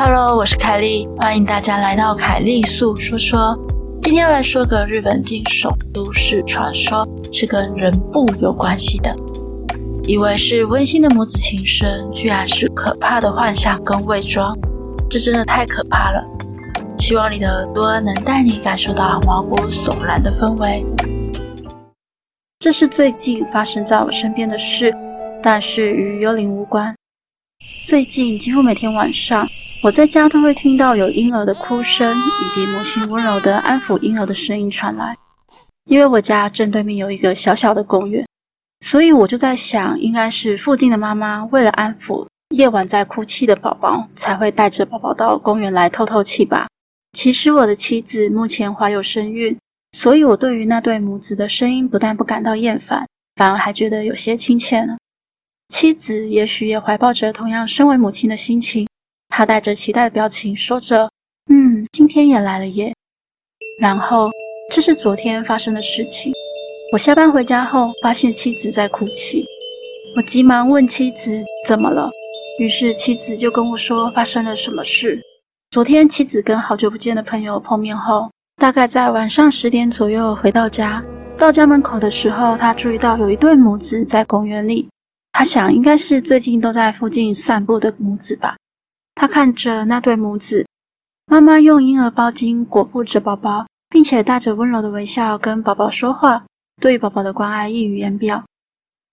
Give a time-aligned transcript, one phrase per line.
[0.00, 3.58] Hello，我是凯莉，欢迎大家来到凯莉素说说。
[4.00, 9.12] 今天要来说个日本惊悚都市传说，是跟人不有关系的。
[10.04, 14.56] 以为是温馨的母子情深，居然是可怕的幻想跟伪装，
[15.10, 16.24] 这真的太可怕了。
[17.00, 20.86] 希望你的耳朵能带你感受到毛骨悚然的氛围。
[22.60, 24.94] 这是最近发生在我身边的事，
[25.42, 26.94] 但是与幽灵无关。
[27.88, 29.44] 最近几乎每天晚上，
[29.80, 35.16] 我在家都会听到有婴儿的哭声，以及母亲温柔的安抚婴儿的声音传来。
[35.88, 38.26] 因为我家正对面有一个小小的公园，
[38.84, 46.66] 所以我就在想，应该是附近的妈妈为了安抚夜晚在哭泣的宝宝，才会带着宝宝到公园来透透气吧。
[47.12, 49.56] 其实我的妻子目前怀有身孕，
[49.92, 54.96] 所以我对于那对母子的声音不但不感到厌烦，反而还觉得有些亲切呢。
[55.68, 58.87] 妻子也许也怀抱着同样身为母亲的心情。
[59.38, 61.08] 他带着期待的表情说着
[61.48, 62.92] ：“嗯，今天也来了耶。”
[63.80, 64.28] 然后，
[64.68, 66.32] 这是昨天发生的事情。
[66.92, 69.46] 我下班回家后，发现妻子在哭泣。
[70.16, 72.10] 我急忙问妻子怎么了，
[72.58, 75.22] 于是妻子就跟我说发生了什么事。
[75.70, 81.00] 昨天，妻子跟好久不见的朋友碰面后，大概在晚上十点左右回到家。
[81.36, 84.88] 到家门口的时候，他注意到有一对母子在公园里。
[85.30, 88.56] 他想，应该是最近都在附近散步的母子吧。
[89.20, 90.64] 他看着那对母子，
[91.26, 96.46] 妈妈用婴儿包巾裹腹着宝宝，并且带着温柔的微笑跟宝宝说话，
[96.80, 98.44] 对宝宝的关爱溢于言表。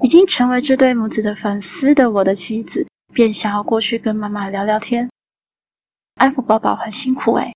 [0.00, 5.10] 已经成为这对母子的粉丝的我的妻子，便想要过去跟妈妈聊聊天。
[6.14, 7.52] 安抚宝宝很辛苦诶。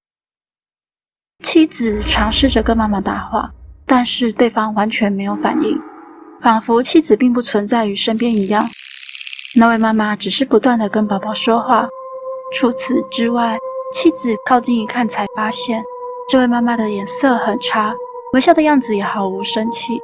[1.45, 3.53] 妻子尝试着跟妈妈搭话，
[3.87, 5.81] 但是对方完全没有反应，
[6.41, 8.69] 仿佛妻子并不存在于身边一样。
[9.55, 11.89] 那位妈妈只是不断的跟宝宝说话。
[12.53, 13.59] 除此之外，
[13.93, 15.83] 妻子靠近一看，才发现
[16.29, 17.95] 这位妈妈的脸色很差，
[18.35, 19.99] 微笑的样子也毫无生气。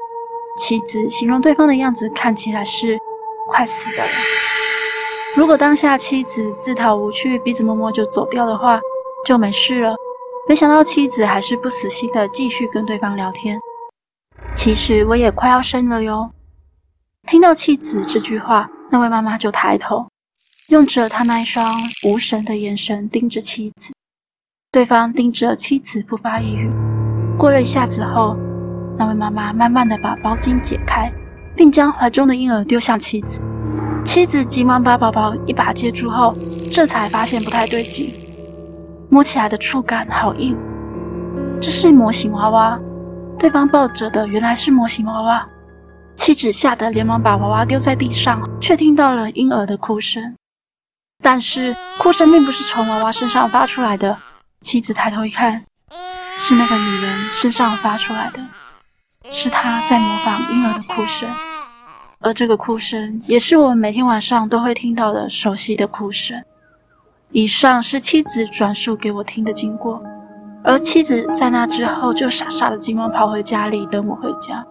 [0.56, 2.98] 妻子形容对方的样子看起来是
[3.48, 4.10] 快死的了。
[5.36, 8.80] 如果当下妻子自讨无趣，鼻子摸摸就走掉的话，
[9.24, 9.94] 就没事了。
[10.48, 13.60] 没想到妻子还是不死心的继续跟对方聊天。
[14.56, 16.30] 其实我也快要生了哟。
[17.28, 20.06] 听到妻子这句话，那位妈妈就抬头。
[20.68, 21.66] 用着他那一双
[22.04, 23.94] 无神的眼神盯着妻子，
[24.70, 26.70] 对方盯着妻子不发一语。
[27.38, 28.36] 过了一下子后，
[28.98, 31.10] 那位妈妈慢慢的把包巾解开，
[31.56, 33.40] 并将怀中的婴儿丢向妻子。
[34.04, 36.36] 妻子急忙把宝宝一把接住后，
[36.70, 38.12] 这才发现不太对劲，
[39.08, 40.54] 摸起来的触感好硬，
[41.58, 42.78] 这是模型娃娃。
[43.38, 45.48] 对方抱着的原来是模型娃娃，
[46.14, 50.34] 妻子吓得连忙把娃娃丢在地上，却听到了婴儿的哭声。
[51.22, 54.16] 但是哭声并不是从娃娃身上发出来的。
[54.60, 55.64] 妻子抬头一看，
[56.36, 58.40] 是那个女人身上发出来的，
[59.30, 61.28] 是她在模仿婴儿的哭声，
[62.20, 66.42] 而这个哭声也是我们每天晚上都会听到的熟悉的哭声。
[67.30, 70.02] 以上是妻子转述给我听的经过，
[70.64, 74.64] 而妻子在那之后就傻傻的急忙跑回家里等我回家。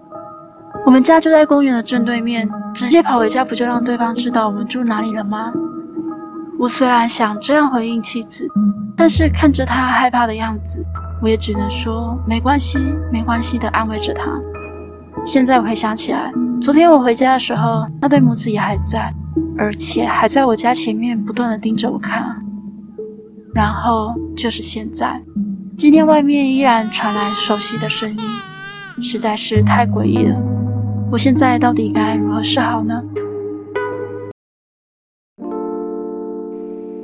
[0.85, 5.53] 我们家就在公园的正对面，直接跑回家不就让对方知道我们住哪里了吗？
[6.59, 8.49] 我虽然想这样回应妻子，
[8.95, 10.83] 但是看着她害怕的样子，
[11.21, 12.79] 我也只能说没关系，
[13.11, 14.25] 没关系的安慰着她。
[15.23, 19.13] 现在回想起来，昨天我回家的时候，那对母子也还在，
[19.57, 22.35] 而且还在我家前面不断的盯着我看。
[23.53, 25.21] 然后就是现在，
[25.77, 28.19] 今天外面依然传来熟悉的声音，
[29.01, 30.35] 实在是太诡异了。
[31.11, 33.01] 我现在到底该如何是好呢？